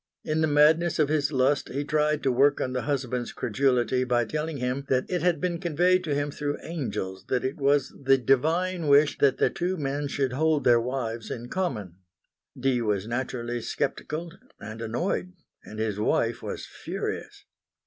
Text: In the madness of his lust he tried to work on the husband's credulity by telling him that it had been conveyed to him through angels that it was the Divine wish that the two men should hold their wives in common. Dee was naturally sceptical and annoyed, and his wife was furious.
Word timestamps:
In 0.23 0.41
the 0.41 0.47
madness 0.47 0.97
of 0.97 1.09
his 1.09 1.31
lust 1.31 1.69
he 1.69 1.83
tried 1.83 2.23
to 2.23 2.31
work 2.31 2.59
on 2.59 2.73
the 2.73 2.81
husband's 2.81 3.31
credulity 3.31 4.03
by 4.03 4.25
telling 4.25 4.57
him 4.57 4.83
that 4.89 5.07
it 5.07 5.21
had 5.21 5.39
been 5.39 5.59
conveyed 5.59 6.03
to 6.05 6.15
him 6.15 6.31
through 6.31 6.57
angels 6.63 7.25
that 7.27 7.45
it 7.45 7.57
was 7.57 7.89
the 8.03 8.17
Divine 8.17 8.87
wish 8.87 9.19
that 9.19 9.37
the 9.37 9.51
two 9.51 9.77
men 9.77 10.07
should 10.07 10.33
hold 10.33 10.63
their 10.63 10.81
wives 10.81 11.29
in 11.29 11.49
common. 11.49 11.97
Dee 12.59 12.81
was 12.81 13.05
naturally 13.05 13.61
sceptical 13.61 14.33
and 14.59 14.81
annoyed, 14.81 15.33
and 15.63 15.77
his 15.77 15.99
wife 15.99 16.41
was 16.41 16.65
furious. 16.65 17.45